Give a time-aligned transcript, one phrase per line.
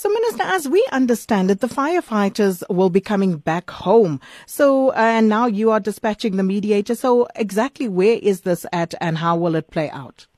[0.00, 4.20] So, Minister, as we understand it, the firefighters will be coming back home.
[4.46, 6.94] So, and now you are dispatching the mediator.
[6.94, 10.28] So, exactly where is this at and how will it play out?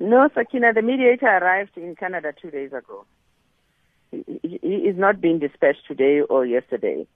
[0.00, 3.04] No, Sakina, the mediator arrived in Canada two days ago.
[4.10, 4.56] He
[4.90, 7.06] is not being dispatched today or yesterday.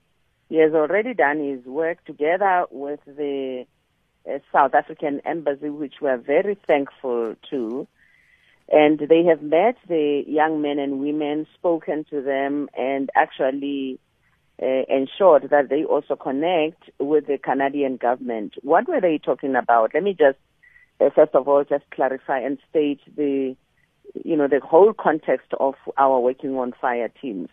[0.47, 3.65] He has already done his work together with the
[4.25, 7.85] uh, South African embassy, which we are very thankful to
[8.99, 13.99] and they have met the young men and women, spoken to them, and actually
[14.61, 18.53] uh, ensured that they also connect with the Canadian government.
[18.61, 19.91] What were they talking about?
[19.93, 20.37] Let me just,
[20.99, 23.55] uh, first of all, just clarify and state the,
[24.23, 27.49] you know, the whole context of our working on fire teams.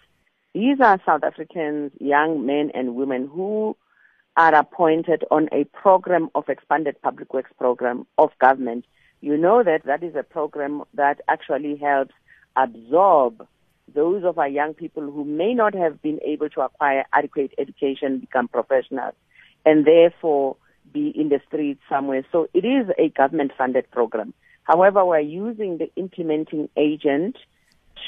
[0.55, 3.77] These are South Africans, young men and women who
[4.37, 8.85] are appointed on a program of expanded public works program of government
[9.21, 12.15] you know that that is a program that actually helps
[12.57, 13.47] absorb
[13.95, 18.19] those of our young people who may not have been able to acquire adequate education,
[18.19, 19.15] become professionals,
[19.67, 20.57] and therefore
[20.93, 22.25] be in the streets somewhere.
[22.33, 24.33] So it is a government funded program.
[24.65, 27.37] However, we're using the implementing agent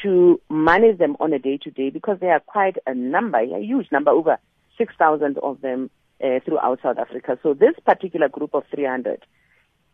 [0.03, 3.61] to manage them on a day to day because there are quite a number, a
[3.61, 4.39] huge number, over
[4.79, 5.91] 6,000 of them
[6.23, 7.39] uh, throughout South Africa.
[7.42, 9.25] So this particular group of 300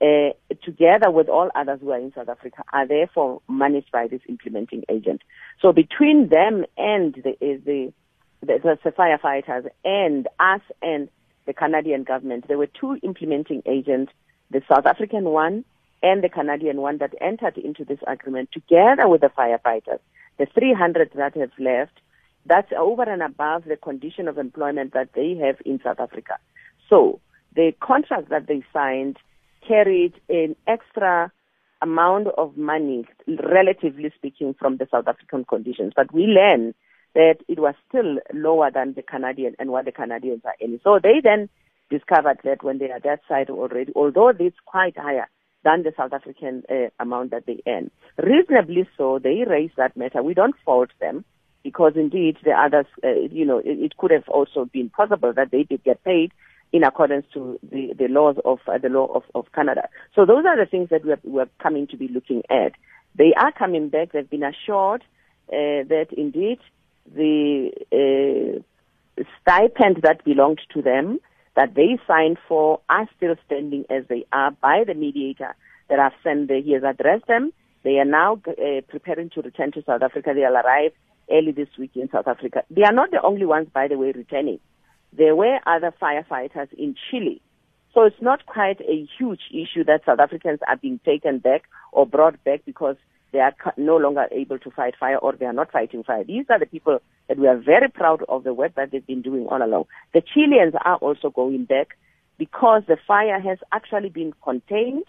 [0.01, 0.31] uh,
[0.63, 4.85] together with all others who are in South Africa, are therefore managed by this implementing
[4.89, 5.23] agent.
[5.61, 7.93] So between them and the, the,
[8.43, 11.09] the, the firefighters and us and
[11.47, 14.13] the Canadian government, there were two implementing agents,
[14.51, 15.65] the South African one
[16.03, 19.99] and the Canadian one that entered into this agreement together with the firefighters.
[20.39, 22.01] The 300 that have left,
[22.47, 26.39] that's over and above the condition of employment that they have in South Africa.
[26.89, 27.21] So
[27.55, 29.19] the contract that they signed
[29.67, 31.33] carried an extra
[31.81, 35.93] amount of money, relatively speaking, from the South African conditions.
[35.95, 36.75] But we learned
[37.15, 40.81] that it was still lower than the Canadian and what the Canadians are earning.
[40.83, 41.49] So they then
[41.91, 45.29] discovered that when they are that side already, although it's quite higher
[45.65, 47.91] than the South African uh, amount that they earn,
[48.23, 50.23] reasonably so, they raised that matter.
[50.23, 51.25] We don't fault them
[51.63, 55.51] because indeed the others, uh, you know, it, it could have also been possible that
[55.51, 56.33] they did get paid
[56.73, 59.89] in accordance to the, the laws of uh, the law of, of Canada.
[60.15, 62.73] So those are the things that we're, we're coming to be looking at.
[63.17, 64.13] They are coming back.
[64.13, 65.03] They've been assured
[65.49, 66.59] uh, that indeed
[67.15, 67.71] the
[69.19, 71.21] uh, stipend that belonged to them
[71.57, 75.57] that they signed for are still standing as they are by the mediator
[75.89, 77.53] that I've sent the, he has addressed them.
[77.83, 80.31] They are now uh, preparing to return to South Africa.
[80.35, 80.93] They'll arrive
[81.31, 82.63] early this week in South Africa.
[82.71, 84.61] They are not the only ones, by the way, returning.
[85.13, 87.41] There were other firefighters in Chile.
[87.95, 92.07] So it's not quite a huge issue that South Africans are being taken back or
[92.07, 92.97] brought back because
[93.33, 96.25] they are no longer able to fight fire or they are not fighting fire.
[96.25, 99.23] These are the people that we are very proud of the work that they've been
[99.23, 99.85] doing all along.
[100.15, 101.97] The Chileans are also going back
[102.39, 105.05] because the fire has actually been contained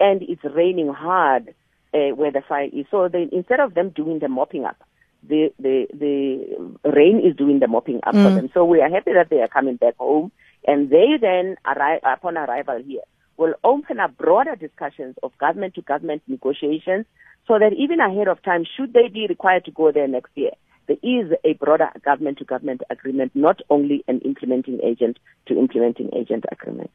[0.00, 1.54] and it's raining hard
[1.92, 2.86] uh, where the fire is.
[2.90, 4.82] So they, instead of them doing the mopping up,
[5.28, 8.24] the, the, the rain is doing the mopping up mm.
[8.24, 8.50] for them.
[8.54, 10.32] So we are happy that they are coming back home.
[10.66, 13.02] And they then, arrive, upon arrival here,
[13.36, 17.06] will open up broader discussions of government to government negotiations
[17.48, 20.52] so that even ahead of time, should they be required to go there next year,
[20.86, 26.10] there is a broader government to government agreement, not only an implementing agent to implementing
[26.14, 26.90] agent agreement.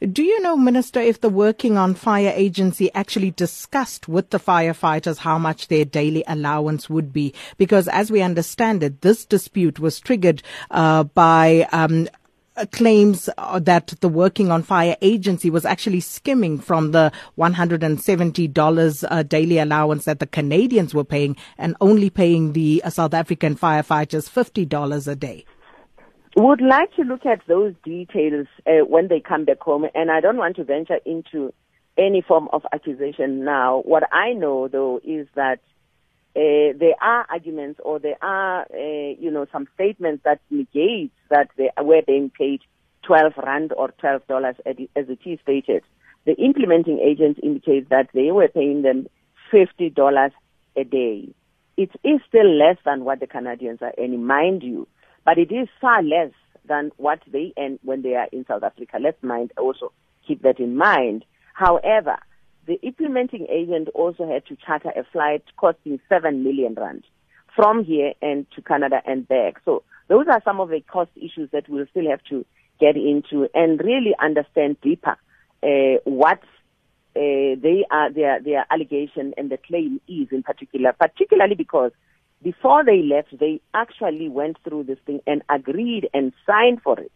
[0.00, 5.18] Do you know, Minister, if the working on fire agency actually discussed with the firefighters
[5.18, 7.34] how much their daily allowance would be?
[7.56, 12.08] Because as we understand it, this dispute was triggered uh, by um,
[12.64, 19.22] claims uh, that the Working on Fire agency was actually skimming from the $170 uh,
[19.24, 24.30] daily allowance that the Canadians were paying and only paying the uh, South African firefighters
[24.30, 25.44] $50 a day.
[26.36, 30.20] Would like to look at those details uh, when they come back home, and I
[30.20, 31.52] don't want to venture into
[31.98, 33.82] any form of accusation now.
[33.86, 35.60] What I know, though, is that
[36.36, 41.48] uh, there are arguments or there are, uh, you know, some statements that negate that
[41.56, 42.60] they were being paid
[43.04, 45.82] 12 rand or 12 dollars as it is stated.
[46.26, 49.06] The implementing agent indicates that they were paying them
[49.50, 50.32] 50 dollars
[50.76, 51.28] a day.
[51.78, 54.86] It is still less than what the Canadians are earning, mind you,
[55.24, 56.32] but it is far less
[56.68, 58.98] than what they earn when they are in South Africa.
[59.00, 59.92] Let's mind also
[60.26, 61.24] keep that in mind.
[61.54, 62.18] However,
[62.66, 67.04] the implementing agent also had to charter a flight costing 7 million rand
[67.54, 69.60] from here and to Canada and back.
[69.64, 72.44] So those are some of the cost issues that we'll still have to
[72.78, 75.16] get into and really understand deeper
[75.62, 76.40] uh, what
[77.16, 81.92] uh, they are their their allegation and the claim is in particular, particularly because
[82.42, 87.12] before they left, they actually went through this thing and agreed and signed for it,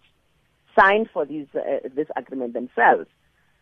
[0.78, 3.06] signed for these, uh, this agreement themselves.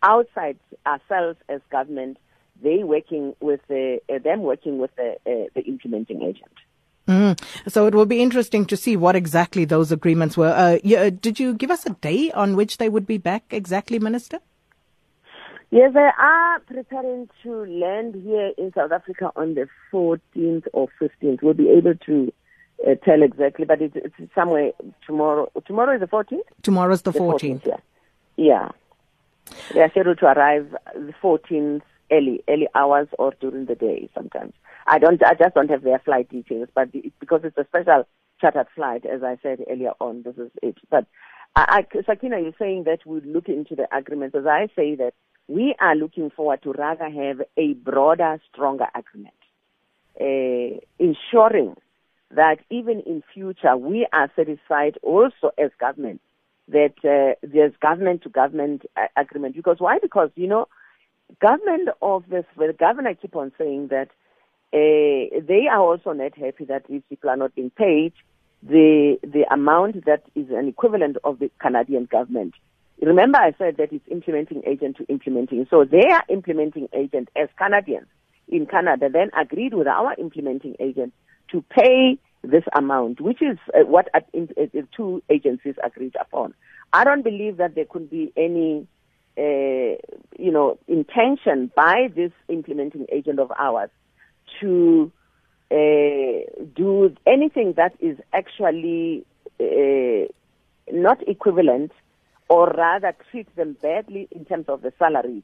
[0.03, 2.19] Outside ourselves as government,
[2.63, 6.53] they working with the, uh, them working with the, uh, the implementing agent.
[7.07, 7.41] Mm.
[7.67, 10.53] So it will be interesting to see what exactly those agreements were.
[10.55, 13.99] Uh, yeah, did you give us a day on which they would be back exactly,
[13.99, 14.41] Minister?
[15.71, 21.43] Yes, they are preparing to land here in South Africa on the 14th or 15th.
[21.43, 22.33] We'll be able to
[22.87, 24.73] uh, tell exactly, but it's, it's, somewhere
[25.07, 25.51] tomorrow.
[25.67, 26.41] Tomorrow is the 14th?
[26.63, 27.63] Tomorrow's the, the 14th.
[27.63, 27.67] 14th.
[27.67, 27.77] Yeah.
[28.37, 28.69] yeah.
[29.73, 34.55] They are scheduled to arrive the 14th early, early hours or during the day sometimes.
[34.87, 38.07] I don't, I just don't have their flight details, but the, because it's a special
[38.41, 40.77] chartered flight, as I said earlier on, this is it.
[40.91, 41.07] But
[41.57, 44.37] I, I, Sakina, you're saying that we look into the agreements.
[44.37, 45.13] As I say that
[45.49, 49.35] we are looking forward to rather have a broader, stronger agreement,
[50.21, 51.77] uh, ensuring
[52.31, 56.21] that even in future we are satisfied also as government
[56.69, 58.83] that uh, there's government to government
[59.17, 59.57] agreement.
[59.57, 59.99] Because why?
[60.01, 60.69] Because you know,
[61.41, 64.09] government of this, well, the governor keep on saying that
[64.73, 68.13] uh, they are also not happy that these people are not being paid
[68.63, 72.55] the the amount that is an equivalent of the Canadian government.
[73.01, 75.67] Remember, I said that it's implementing agent to implementing.
[75.71, 78.09] So their implementing agent, as Canadians
[78.49, 81.13] in Canada, then agreed with our implementing agent
[81.53, 86.55] to pay this amount, which is uh, what uh, uh, two agencies agreed upon.
[86.93, 88.87] I don't believe that there could be any,
[89.37, 89.99] uh,
[90.39, 93.91] you know, intention by this implementing agent of ours
[94.61, 95.13] to
[95.71, 99.27] uh, do anything that is actually
[99.61, 100.27] uh,
[100.91, 101.93] not equivalent
[102.49, 105.43] or rather treat them badly in terms of the salaries.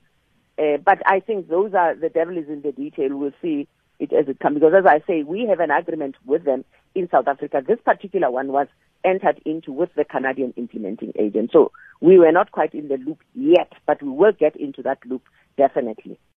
[0.56, 3.16] But I think those are the devil is in the detail.
[3.16, 3.68] We'll see
[3.98, 4.54] it as it comes.
[4.54, 6.64] Because as I say, we have an agreement with them
[6.94, 7.62] in South Africa.
[7.66, 8.68] This particular one was
[9.04, 11.50] entered into with the Canadian implementing agent.
[11.52, 14.98] So we were not quite in the loop yet, but we will get into that
[15.06, 15.22] loop
[15.56, 16.18] definitely.